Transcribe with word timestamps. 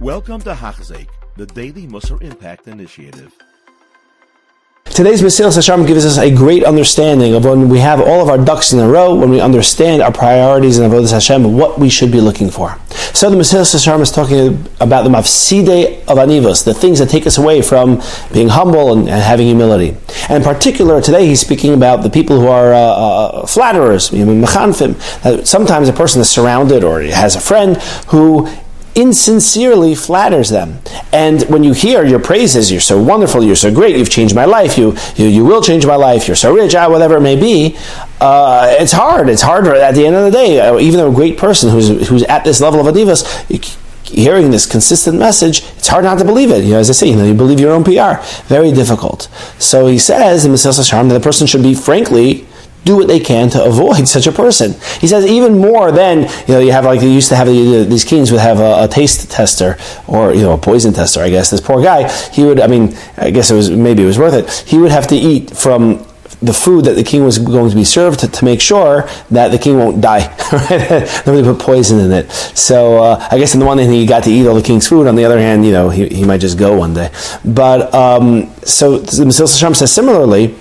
Welcome 0.00 0.40
to 0.42 0.54
Hachzik, 0.54 1.08
the 1.36 1.46
Daily 1.46 1.88
Musar 1.88 2.22
Impact 2.22 2.68
Initiative. 2.68 3.32
Today's 4.84 5.22
Mesilas 5.22 5.58
Yesharim 5.58 5.88
gives 5.88 6.06
us 6.06 6.18
a 6.18 6.32
great 6.32 6.62
understanding 6.62 7.34
of 7.34 7.44
when 7.44 7.68
we 7.68 7.80
have 7.80 8.00
all 8.00 8.22
of 8.22 8.28
our 8.28 8.38
ducks 8.38 8.72
in 8.72 8.78
a 8.78 8.88
row, 8.88 9.16
when 9.16 9.28
we 9.28 9.40
understand 9.40 10.00
our 10.00 10.12
priorities 10.12 10.78
in 10.78 10.88
Avodah 10.88 11.10
Hashem, 11.10 11.52
what 11.56 11.80
we 11.80 11.88
should 11.90 12.12
be 12.12 12.20
looking 12.20 12.48
for. 12.48 12.78
So 13.12 13.28
the 13.28 13.36
Mesilas 13.36 13.74
Yesharim 13.74 14.00
is 14.00 14.12
talking 14.12 14.64
about 14.78 15.02
the 15.02 15.10
mafside 15.10 16.02
of 16.02 16.16
anivos, 16.16 16.64
the 16.64 16.74
things 16.74 17.00
that 17.00 17.08
take 17.08 17.26
us 17.26 17.36
away 17.36 17.60
from 17.60 18.00
being 18.32 18.50
humble 18.50 18.92
and, 18.92 19.08
and 19.08 19.20
having 19.20 19.48
humility. 19.48 19.96
And 20.28 20.36
in 20.36 20.42
particular, 20.44 21.02
today 21.02 21.26
he's 21.26 21.40
speaking 21.40 21.74
about 21.74 22.04
the 22.04 22.10
people 22.10 22.38
who 22.38 22.46
are 22.46 22.72
uh, 22.72 22.78
uh, 22.78 23.46
flatterers, 23.46 24.10
mechanfim. 24.10 25.44
Sometimes 25.44 25.88
a 25.88 25.92
person 25.92 26.20
is 26.20 26.30
surrounded 26.30 26.84
or 26.84 27.02
has 27.02 27.34
a 27.34 27.40
friend 27.40 27.76
who 28.08 28.48
insincerely 28.98 29.94
flatters 29.94 30.50
them. 30.50 30.80
And 31.12 31.42
when 31.42 31.62
you 31.62 31.72
hear 31.72 32.04
your 32.04 32.18
praises, 32.18 32.70
you're 32.70 32.80
so 32.80 33.00
wonderful, 33.00 33.44
you're 33.44 33.54
so 33.54 33.72
great, 33.72 33.96
you've 33.96 34.10
changed 34.10 34.34
my 34.34 34.44
life, 34.44 34.76
you, 34.76 34.96
you, 35.14 35.26
you 35.26 35.44
will 35.44 35.62
change 35.62 35.86
my 35.86 35.94
life, 35.94 36.26
you're 36.26 36.36
so 36.36 36.52
rich, 36.52 36.74
ah, 36.74 36.90
whatever 36.90 37.18
it 37.18 37.20
may 37.20 37.36
be, 37.36 37.78
uh, 38.20 38.74
it's 38.80 38.92
hard. 38.92 39.28
It's 39.28 39.42
hard 39.42 39.66
at 39.68 39.94
the 39.94 40.04
end 40.04 40.16
of 40.16 40.24
the 40.24 40.30
day. 40.32 40.60
Uh, 40.60 40.78
even 40.78 41.00
a 41.00 41.10
great 41.12 41.38
person 41.38 41.70
who's, 41.70 42.08
who's 42.08 42.24
at 42.24 42.42
this 42.42 42.60
level 42.60 42.80
of 42.80 42.92
adivas, 42.92 43.22
hearing 44.08 44.50
this 44.50 44.66
consistent 44.66 45.18
message, 45.18 45.62
it's 45.76 45.86
hard 45.86 46.04
not 46.04 46.18
to 46.18 46.24
believe 46.24 46.50
it. 46.50 46.64
You 46.64 46.72
know, 46.72 46.78
as 46.78 46.90
I 46.90 46.94
say, 46.94 47.08
you, 47.08 47.16
know, 47.16 47.24
you 47.24 47.34
believe 47.34 47.60
your 47.60 47.72
own 47.72 47.84
PR. 47.84 48.20
Very 48.48 48.72
difficult. 48.72 49.28
So 49.58 49.86
he 49.86 49.98
says 49.98 50.44
in 50.44 50.52
Mesilas 50.52 50.80
Yesharim 50.80 51.08
that 51.08 51.14
the 51.14 51.20
person 51.20 51.46
should 51.46 51.62
be, 51.62 51.74
frankly, 51.74 52.47
do 52.88 52.96
what 52.96 53.06
they 53.06 53.20
can 53.20 53.50
to 53.50 53.62
avoid 53.62 54.08
such 54.16 54.26
a 54.26 54.32
person. 54.32 54.72
He 55.00 55.06
says 55.06 55.26
even 55.26 55.58
more 55.58 55.92
than 55.92 56.22
you 56.46 56.54
know 56.54 56.60
you 56.60 56.72
have 56.72 56.84
like 56.84 57.00
they 57.00 57.12
used 57.12 57.28
to 57.28 57.36
have 57.36 57.46
these 57.46 58.04
kings 58.04 58.32
would 58.32 58.40
have 58.40 58.60
a, 58.60 58.84
a, 58.84 58.88
taste 58.88 59.30
tester 59.30 59.76
or 60.06 60.32
you 60.32 60.42
know 60.42 60.54
a 60.54 60.58
poison 60.58 60.92
tester. 60.92 61.20
I 61.20 61.30
guess 61.30 61.50
this 61.50 61.60
poor 61.60 61.82
guy 61.82 62.08
he 62.32 62.44
would. 62.44 62.60
I 62.60 62.66
mean 62.66 62.96
I 63.16 63.30
guess 63.30 63.50
it 63.50 63.54
was 63.54 63.70
maybe 63.70 64.02
it 64.02 64.06
was 64.06 64.18
worth 64.18 64.34
it. 64.34 64.46
He 64.66 64.78
would 64.78 64.90
have 64.90 65.06
to 65.08 65.16
eat 65.16 65.50
from 65.50 66.04
the 66.40 66.52
food 66.52 66.84
that 66.84 66.94
the 66.94 67.02
king 67.02 67.24
was 67.24 67.36
going 67.38 67.68
to 67.68 67.74
be 67.76 67.84
served 67.84 68.20
to, 68.20 68.28
to 68.28 68.44
make 68.44 68.60
sure 68.60 69.08
that 69.30 69.48
the 69.48 69.58
king 69.58 69.76
won't 69.76 70.00
die. 70.00 70.22
Right? 70.52 71.22
Nobody 71.26 71.42
put 71.42 71.58
poison 71.58 71.98
in 71.98 72.12
it. 72.12 72.30
So 72.30 73.02
uh, 73.02 73.28
I 73.30 73.38
guess 73.38 73.54
on 73.54 73.60
the 73.60 73.66
one 73.66 73.78
hand 73.78 73.92
he 73.92 74.06
got 74.06 74.22
to 74.24 74.30
eat 74.30 74.46
all 74.46 74.54
the 74.54 74.62
king's 74.62 74.86
food. 74.88 75.08
On 75.08 75.16
the 75.16 75.24
other 75.24 75.38
hand, 75.38 75.66
you 75.66 75.72
know 75.72 75.90
he, 75.90 76.06
he 76.08 76.24
might 76.24 76.40
just 76.40 76.56
go 76.56 76.76
one 76.76 76.94
day. 76.94 77.10
But 77.44 77.92
um, 77.92 78.54
so 78.62 78.98
the 78.98 79.24
Mesilas 79.24 79.52
Yesharim 79.56 79.74
says 79.74 79.92
similarly 79.92 80.54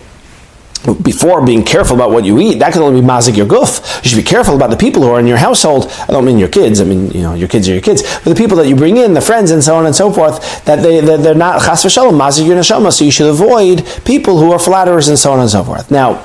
before 1.04 1.46
being 1.46 1.64
careful 1.64 1.96
about 1.96 2.12
what 2.12 2.26
you 2.26 2.40
eat, 2.40 2.60
that 2.60 2.74
can 2.74 2.82
only 2.82 3.02
be 3.02 3.08
mazik 3.08 3.36
your 3.36 3.46
guf. 3.46 4.04
You 4.04 4.10
should 4.10 4.18
be 4.18 4.24
careful 4.24 4.56
about 4.56 4.70
the 4.70 4.78
people 4.78 5.02
who 5.04 5.10
are 5.10 5.20
in 5.20 5.28
your 5.28 5.38
household. 5.38 5.92
I 6.08 6.08
don't 6.08 6.26
mean 6.26 6.38
your 6.38 6.50
kids. 6.50 6.80
I 6.82 6.84
mean 6.84 7.12
you 7.12 7.22
know 7.22 7.34
your 7.34 7.48
kids 7.48 7.68
are 7.70 7.74
your 7.74 7.82
kids, 7.82 8.04
but 8.24 8.26
the 8.26 8.36
people 8.36 8.58
that 8.58 8.68
you 8.68 8.76
bring 8.76 8.98
in, 8.98 9.14
the 9.14 9.22
friends, 9.22 9.52
and 9.52 9.64
so 9.64 9.76
on 9.76 9.86
and 9.86 9.96
so 9.96 10.12
forth. 10.12 10.66
That 10.66 10.78
they 10.78 11.02
they're 11.02 11.36
not 11.36 11.62
chas 11.62 11.84
v'shalom 11.84 12.18
mazik 12.18 12.46
your 12.48 12.58
neshama. 12.58 12.92
So 12.92 13.06
you 13.06 13.12
should 13.12 13.30
avoid 13.30 13.86
people 14.06 14.40
who 14.40 14.52
are 14.52 14.60
flatterers 14.60 15.08
and 15.08 15.20
so 15.20 15.32
on 15.34 15.40
and 15.40 15.50
so 15.50 15.64
forth. 15.64 15.92
Now, 15.92 16.24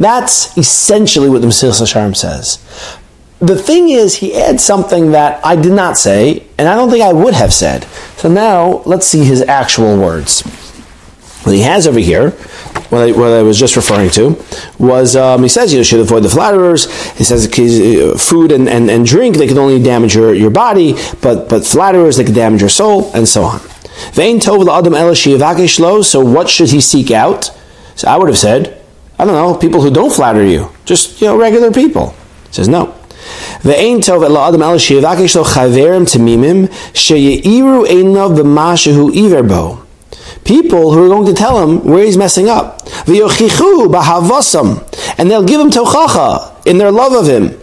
that's 0.00 0.56
essentially 0.56 1.28
what 1.28 1.42
the 1.42 1.48
Mesilas 1.48 1.82
Yesharim 1.82 2.16
says. 2.16 2.58
The 3.38 3.56
thing 3.56 3.90
is, 3.90 4.16
he 4.16 4.34
adds 4.34 4.62
something 4.62 5.12
that 5.12 5.44
I 5.44 5.56
did 5.56 5.72
not 5.72 5.98
say, 5.98 6.46
and 6.58 6.68
I 6.68 6.74
don't 6.74 6.90
think 6.90 7.02
I 7.02 7.12
would 7.12 7.34
have 7.34 7.52
said. 7.52 7.84
So 8.16 8.30
now 8.30 8.82
let's 8.86 9.06
see 9.06 9.24
his 9.24 9.42
actual 9.42 9.98
words. 9.98 10.42
What 11.42 11.54
he 11.54 11.62
has 11.62 11.86
over 11.86 11.98
here 11.98 12.30
what 12.90 13.08
I, 13.08 13.12
what 13.12 13.32
I 13.32 13.42
was 13.42 13.58
just 13.58 13.76
referring 13.76 14.10
to, 14.10 14.36
was 14.78 15.16
um, 15.16 15.42
he 15.42 15.48
says 15.48 15.72
you 15.72 15.82
should 15.84 16.00
avoid 16.00 16.22
the 16.22 16.28
flatterers. 16.28 16.86
He 17.16 17.24
says 17.24 17.46
uh, 17.46 18.16
food 18.18 18.52
and, 18.52 18.68
and, 18.68 18.90
and 18.90 19.06
drink, 19.06 19.36
they 19.36 19.46
can 19.46 19.58
only 19.58 19.82
damage 19.82 20.14
your, 20.14 20.34
your 20.34 20.50
body, 20.50 20.94
but, 21.22 21.48
but 21.48 21.64
flatterers, 21.64 22.16
they 22.16 22.24
can 22.24 22.34
damage 22.34 22.60
your 22.60 22.70
soul, 22.70 23.10
and 23.14 23.28
so 23.28 23.44
on. 23.44 23.60
Vein. 24.12 24.40
So 24.40 24.56
what 26.24 26.48
should 26.48 26.70
he 26.70 26.80
seek 26.80 27.10
out? 27.10 27.50
So 27.96 28.08
I 28.08 28.16
would 28.16 28.28
have 28.28 28.38
said, 28.38 28.82
I 29.18 29.24
don't 29.24 29.34
know, 29.34 29.54
people 29.56 29.82
who 29.82 29.90
don't 29.90 30.12
flatter 30.12 30.44
you, 30.44 30.70
just 30.84 31.20
you 31.20 31.26
know, 31.26 31.36
regular 31.36 31.70
people. 31.70 32.14
He 32.46 32.54
says 32.54 32.68
no. 32.68 32.96
Ve'ein 33.62 33.98
tov 33.98 34.24
el 34.24 34.38
adam 34.38 34.62
el 34.62 34.78
shivakishlo 34.78 35.44
chaverim 35.44 36.06
tamimim 36.06 36.68
sheyiru 36.94 37.86
einav 37.86 38.34
b'mashehu 38.38 39.10
iverbo 39.12 39.84
people 40.44 40.92
who 40.92 41.04
are 41.04 41.08
going 41.08 41.26
to 41.26 41.34
tell 41.34 41.62
him 41.62 41.84
where 41.84 42.04
he's 42.04 42.16
messing 42.16 42.48
up. 42.48 42.80
And 43.06 43.14
they'll 45.30 45.44
give 45.44 45.60
him 45.60 45.70
tochacha 45.70 46.66
in 46.66 46.78
their 46.78 46.90
love 46.90 47.12
of 47.12 47.26
him. 47.26 47.58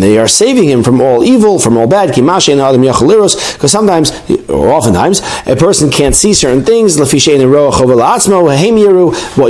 They 0.00 0.18
are 0.18 0.28
saving 0.28 0.68
him 0.68 0.82
from 0.82 1.00
all 1.00 1.24
evil, 1.24 1.58
from 1.58 1.76
all 1.76 1.86
bad. 1.86 2.14
Because 2.14 3.72
sometimes, 3.72 4.12
or 4.48 4.68
oftentimes, 4.70 5.20
a 5.46 5.56
person 5.56 5.90
can't 5.90 6.14
see 6.14 6.34
certain 6.34 6.64
things. 6.64 6.96
What 6.98 7.12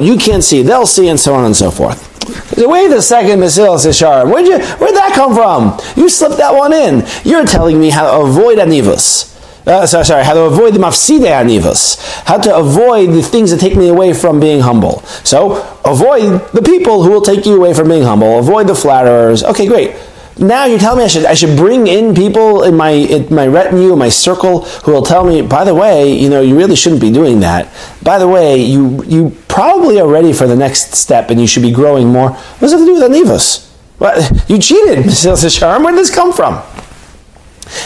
you 0.03 0.17
can't 0.17 0.45
see, 0.45 0.63
they'll 0.63 0.87
see, 0.87 1.09
and 1.09 1.21
so 1.21 1.35
on 1.35 1.45
and 1.45 1.57
so 1.57 1.71
forth. 1.71 2.09
Wait 2.57 2.93
a 2.93 3.03
second, 3.03 3.41
Mesilas 3.41 3.87
Yesharim. 3.87 4.31
Where'd, 4.31 4.47
you, 4.47 4.59
where'd 4.59 4.95
that 4.95 5.13
come 5.15 5.35
from? 5.35 5.79
You 6.01 6.09
slipped 6.09 6.37
that 6.37 6.55
one 6.55 6.73
in. 6.73 7.05
You're 7.25 7.47
telling 7.47 7.81
me 7.81 7.91
how 7.91 8.11
to 8.11 8.27
avoid 8.27 8.59
anivus 8.59 9.31
uh, 9.67 9.87
sorry, 9.87 10.05
sorry, 10.05 10.25
how 10.25 10.35
to 10.35 10.43
avoid 10.43 10.75
the 10.75 10.79
mafside 10.79 11.21
anivas, 11.21 12.01
how 12.25 12.39
to 12.39 12.57
avoid 12.57 13.11
the 13.11 13.23
things 13.23 13.51
that 13.51 13.61
take 13.61 13.77
me 13.77 13.89
away 13.89 14.13
from 14.13 14.41
being 14.41 14.61
humble. 14.61 15.01
So 15.25 15.63
avoid 15.85 16.41
the 16.53 16.63
people 16.63 17.03
who 17.03 17.11
will 17.11 17.21
take 17.21 17.45
you 17.47 17.57
away 17.57 17.75
from 17.75 17.89
being 17.89 18.03
humble. 18.03 18.39
Avoid 18.39 18.67
the 18.69 18.75
flatterers. 18.75 19.45
Okay, 19.45 19.67
great. 19.67 19.95
Now 20.39 20.65
you're 20.65 20.79
telling 20.79 20.99
me 20.99 21.05
I 21.05 21.09
should 21.09 21.27
I 21.27 21.35
should 21.35 21.55
bring 21.55 21.87
in 21.87 22.15
people 22.15 22.63
in 22.63 22.75
my 22.75 22.91
in 22.91 23.35
my 23.35 23.47
retinue, 23.47 23.95
my 23.95 24.09
circle, 24.09 24.63
who 24.85 24.93
will 24.93 25.03
tell 25.03 25.23
me, 25.23 25.43
by 25.43 25.65
the 25.65 25.75
way, 25.75 26.11
you 26.11 26.31
know, 26.31 26.41
you 26.41 26.57
really 26.57 26.77
shouldn't 26.77 27.03
be 27.03 27.13
doing 27.13 27.41
that. 27.41 27.69
By 28.03 28.19
the 28.19 28.27
way, 28.27 28.57
you 28.57 29.05
you 29.05 29.37
probably 29.49 30.01
are 30.01 30.09
ready 30.09 30.33
for 30.33 30.47
the 30.47 30.57
next 30.57 30.95
step, 30.95 31.29
and 31.29 31.39
you 31.39 31.47
should 31.47 31.63
be 31.63 31.73
growing 31.73 32.09
more. 32.09 32.31
What 32.31 32.61
does 32.61 32.73
it 32.73 32.79
have 32.79 32.87
to 32.87 32.95
do 32.95 33.01
with 33.01 33.11
anivas? 33.11 33.69
What 33.99 34.49
you 34.49 34.59
cheated, 34.59 34.99
Mr. 35.05 35.51
Sharm. 35.51 35.85
Where 35.85 35.93
did 35.93 36.01
this 36.01 36.15
come 36.15 36.33
from? 36.33 36.55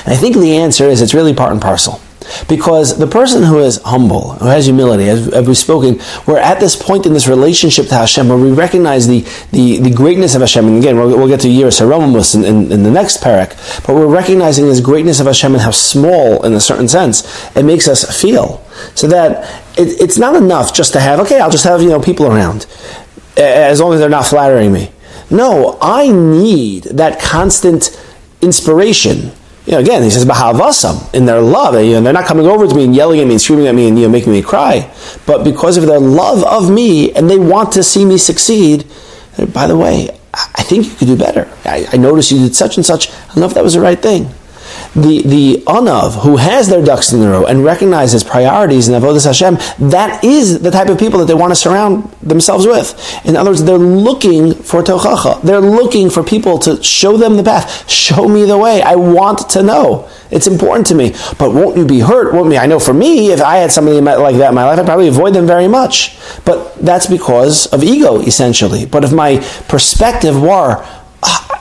And 0.05 0.15
I 0.15 0.17
think 0.17 0.37
the 0.37 0.57
answer 0.57 0.85
is 0.85 1.01
it's 1.01 1.15
really 1.15 1.35
part 1.35 1.53
and 1.53 1.61
parcel. 1.61 2.01
Because 2.49 2.99
the 2.99 3.07
person 3.07 3.43
who 3.43 3.59
is 3.59 3.81
humble, 3.85 4.33
who 4.33 4.47
has 4.47 4.65
humility, 4.65 5.09
as, 5.09 5.29
we've 5.47 5.57
spoken, 5.57 6.01
we're 6.27 6.39
at 6.39 6.59
this 6.59 6.75
point 6.75 7.07
in 7.07 7.13
this 7.13 7.29
relationship 7.29 7.87
to 7.89 7.95
Hashem 7.95 8.29
where 8.29 8.39
we 8.39 8.51
recognize 8.51 9.07
the, 9.07 9.21
the, 9.53 9.79
the 9.79 9.91
greatness 9.91 10.35
of 10.35 10.41
Hashem. 10.41 10.67
And 10.67 10.79
again, 10.79 10.97
we'll, 10.97 11.17
we'll 11.17 11.29
get 11.29 11.41
to 11.41 11.49
Yiras 11.49 11.81
Haromamus 11.81 12.35
in, 12.35 12.45
in, 12.45 12.73
in, 12.73 12.83
the 12.83 12.91
next 12.91 13.23
parak, 13.23 13.51
but 13.87 13.95
we're 13.95 14.07
recognizing 14.07 14.67
this 14.67 14.81
greatness 14.81 15.21
of 15.21 15.27
Hashem 15.27 15.53
and 15.53 15.63
how 15.63 15.71
small, 15.71 16.43
in 16.45 16.55
a 16.55 16.61
certain 16.61 16.89
sense, 16.89 17.55
it 17.55 17.65
makes 17.65 17.89
us 17.89 18.21
feel. 18.21 18.65
So 18.95 19.07
that 19.09 19.45
it, 19.79 20.01
it's 20.01 20.19
not 20.19 20.35
enough 20.35 20.75
just 20.75 20.93
to 20.95 21.01
have, 21.01 21.21
okay, 21.21 21.41
I'll 21.41 21.51
just 21.51 21.65
have 21.65 21.83
you 21.83 21.91
know 21.91 22.01
people 22.01 22.27
around, 22.27 22.67
as 23.37 23.81
long 23.81 23.93
as 23.93 24.01
they're 24.01 24.09
not 24.09 24.27
flattering 24.27 24.73
me. 24.73 24.91
No, 25.31 25.79
I 25.81 26.11
need 26.11 26.85
that 26.85 27.21
constant 27.21 28.01
inspiration 28.41 29.33
you 29.67 29.73
know, 29.73 29.79
again, 29.79 30.03
he 30.03 30.11
says 30.11 30.25
bahavasam 30.25 31.15
in 31.15 31.25
their 31.25 31.41
love. 31.41 31.75
You 31.83 31.93
know, 31.93 32.01
they're 32.03 32.13
not 32.13 32.27
coming 32.27 32.47
over 32.47 32.67
to 32.67 32.75
me 32.75 32.85
and 32.85 32.95
yelling 32.95 33.21
at 33.21 33.27
me 33.27 33.33
and 33.33 33.41
screaming 33.41 33.67
at 33.67 33.75
me 33.75 33.89
and 33.89 33.99
you 33.99 34.05
know, 34.05 34.11
making 34.11 34.33
me 34.33 34.43
cry, 34.43 34.93
but 35.27 35.43
because 35.43 35.77
of 35.77 35.87
their 35.87 36.01
love 36.01 36.45
of 36.45 36.71
me 36.71 37.13
and 37.13 37.31
they 37.31 37.39
want 37.39 37.73
to 37.73 37.83
see 37.83 38.05
me 38.05 38.19
succeed. 38.19 38.87
By 39.53 39.67
the 39.67 39.77
way, 39.77 40.11
I 40.33 40.63
think 40.63 40.87
you 40.87 40.95
could 40.95 41.09
do 41.09 41.17
better. 41.17 41.51
I, 41.65 41.87
I 41.93 41.97
noticed 41.97 42.31
you 42.31 42.39
did 42.39 42.55
such 42.55 42.77
and 42.77 42.87
such. 42.87 43.11
I 43.11 43.27
don't 43.29 43.39
know 43.39 43.47
if 43.47 43.55
that 43.55 43.65
was 43.65 43.75
the 43.75 43.81
right 43.81 44.01
thing 44.01 44.33
the, 44.95 45.23
the 45.23 45.63
anav 45.67 46.23
who 46.23 46.37
has 46.37 46.69
their 46.69 46.85
ducks 46.85 47.13
in 47.13 47.21
a 47.23 47.29
row 47.29 47.45
and 47.47 47.65
recognizes 47.65 48.23
priorities 48.23 48.89
in 48.89 48.95
avodas 48.95 49.27
Hashem, 49.27 49.57
that 49.91 50.23
is 50.23 50.61
the 50.61 50.71
type 50.71 50.89
of 50.89 50.99
people 50.99 51.19
that 51.19 51.27
they 51.27 51.35
want 51.35 51.51
to 51.51 51.57
surround 51.57 52.11
themselves 52.23 52.67
with. 52.67 52.95
In 53.25 53.37
other 53.37 53.51
words, 53.51 53.65
they're 53.65 53.77
looking 53.77 54.55
for 54.55 54.83
tochacha. 54.83 55.43
They're 55.43 55.61
looking 55.61 56.11
for 56.11 56.23
people 56.23 56.59
to 56.61 56.83
show 56.83 57.17
them 57.17 57.37
the 57.37 57.43
path. 57.43 57.91
Show 57.91 58.29
me 58.29 58.45
the 58.45 58.59
way. 58.59 58.83
I 58.83 58.95
want 58.95 59.51
to 59.51 59.63
know. 59.63 60.09
It's 60.31 60.47
important 60.47 60.87
to 60.89 60.95
me. 60.95 61.11
But 61.39 61.53
won't 61.53 61.77
you 61.77 61.87
be 61.87 62.01
hurt? 62.01 62.33
Won't 62.33 62.49
me? 62.49 62.59
I 62.59 62.67
know 62.67 62.79
for 62.79 62.95
me, 62.95 63.33
if 63.33 63.41
I 63.41 63.57
had 63.57 63.73
somebody 63.73 64.01
like 64.01 64.37
that 64.37 64.49
in 64.51 64.55
my 64.55 64.65
life, 64.65 64.79
I'd 64.79 64.87
probably 64.87 65.09
avoid 65.09 65.35
them 65.35 65.47
very 65.47 65.69
much. 65.69 66.19
But 66.45 66.75
that's 66.77 67.07
because 67.07 67.67
of 67.67 67.83
ego, 67.83 68.21
essentially. 68.21 68.87
But 68.87 69.05
if 69.05 69.13
my 69.13 69.39
perspective 69.69 70.41
were, 70.41 70.85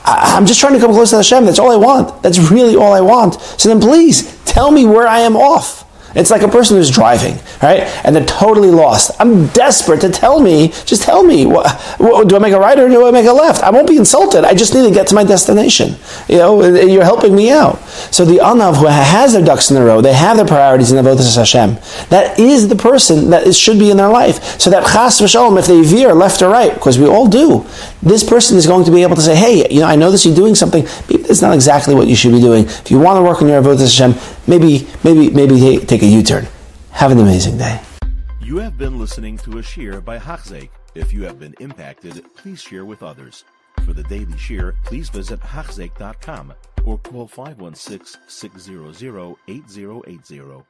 I, 0.04 0.36
am 0.36 0.46
just 0.46 0.60
trying 0.60 0.74
to 0.74 0.78
come 0.78 0.92
close 0.92 1.10
to 1.10 1.16
Hashem. 1.16 1.46
That's 1.46 1.58
all 1.58 1.72
I 1.72 1.76
want. 1.76 2.22
That's 2.22 2.38
really 2.50 2.76
all 2.76 2.92
I 2.92 3.00
want. 3.00 3.40
So 3.40 3.68
then 3.68 3.80
please 3.80 4.38
tell 4.44 4.70
me 4.70 4.84
where 4.84 5.06
I 5.06 5.20
am 5.20 5.36
off. 5.36 5.83
It's 6.14 6.30
like 6.30 6.42
a 6.42 6.48
person 6.48 6.76
who's 6.76 6.90
driving, 6.90 7.34
right? 7.62 7.82
And 8.04 8.14
they're 8.14 8.24
totally 8.24 8.70
lost. 8.70 9.10
I'm 9.18 9.48
desperate 9.48 10.00
to 10.02 10.10
tell 10.10 10.40
me, 10.40 10.68
just 10.84 11.02
tell 11.02 11.24
me, 11.24 11.46
what, 11.46 11.70
what, 11.98 12.28
do 12.28 12.36
I 12.36 12.38
make 12.38 12.52
a 12.52 12.58
right 12.58 12.78
or 12.78 12.88
do 12.88 13.06
I 13.06 13.10
make 13.10 13.26
a 13.26 13.32
left? 13.32 13.62
I 13.62 13.70
won't 13.70 13.88
be 13.88 13.96
insulted. 13.96 14.44
I 14.44 14.54
just 14.54 14.74
need 14.74 14.86
to 14.88 14.94
get 14.94 15.08
to 15.08 15.14
my 15.14 15.24
destination. 15.24 15.96
You 16.28 16.38
know, 16.38 16.62
you're 16.62 17.04
helping 17.04 17.34
me 17.34 17.50
out. 17.50 17.80
So 18.12 18.24
the 18.24 18.38
Anav 18.38 18.76
who 18.76 18.86
has 18.86 19.32
their 19.32 19.44
ducks 19.44 19.70
in 19.70 19.76
a 19.76 19.84
row, 19.84 20.00
they 20.00 20.12
have 20.12 20.36
their 20.36 20.46
priorities 20.46 20.92
in 20.92 21.04
Avodah 21.04 21.36
Hashem. 21.36 21.78
That 22.10 22.38
is 22.38 22.68
the 22.68 22.76
person 22.76 23.30
that 23.30 23.46
is, 23.46 23.58
should 23.58 23.78
be 23.78 23.90
in 23.90 23.96
their 23.96 24.08
life. 24.08 24.60
So 24.60 24.70
that 24.70 24.84
Chas 24.84 25.20
v'Shalom, 25.20 25.58
if 25.58 25.66
they 25.66 25.82
veer 25.82 26.14
left 26.14 26.42
or 26.42 26.48
right, 26.48 26.74
because 26.74 26.98
we 26.98 27.06
all 27.06 27.26
do, 27.26 27.66
this 28.02 28.22
person 28.22 28.56
is 28.56 28.66
going 28.66 28.84
to 28.84 28.90
be 28.90 29.02
able 29.02 29.16
to 29.16 29.22
say, 29.22 29.34
hey, 29.34 29.66
you 29.70 29.80
know, 29.80 29.86
I 29.86 29.96
know 29.96 30.10
that 30.10 30.24
you're 30.24 30.34
doing 30.34 30.54
something, 30.54 30.86
maybe 31.08 31.24
it's 31.24 31.42
not 31.42 31.54
exactly 31.54 31.94
what 31.94 32.06
you 32.06 32.14
should 32.14 32.32
be 32.32 32.40
doing. 32.40 32.64
If 32.66 32.90
you 32.90 32.98
want 32.98 33.16
to 33.16 33.22
work 33.22 33.42
on 33.42 33.48
your 33.48 33.62
Avodah 33.62 33.80
Hashem, 33.80 34.12
maybe, 34.46 34.86
maybe, 35.02 35.30
maybe 35.30 35.84
take, 35.84 36.02
a 36.02 36.06
U-turn. 36.06 36.46
Have 36.90 37.12
an 37.12 37.18
amazing 37.18 37.58
day. 37.58 37.80
You 38.40 38.58
have 38.58 38.78
been 38.78 38.98
listening 38.98 39.38
to 39.38 39.58
a 39.58 39.62
shiur 39.62 40.04
by 40.04 40.18
Hachzeik. 40.18 40.70
If 40.94 41.12
you 41.12 41.24
have 41.24 41.38
been 41.38 41.54
impacted, 41.60 42.24
please 42.36 42.60
share 42.60 42.84
with 42.84 43.02
others. 43.02 43.44
For 43.84 43.92
the 43.92 44.04
daily 44.04 44.34
shiur, 44.34 44.74
please 44.84 45.08
visit 45.08 45.40
Hachzeik.com 45.40 46.54
or 46.84 46.98
call 46.98 47.26
516 47.26 48.20
600 48.28 49.36
8080. 49.48 50.64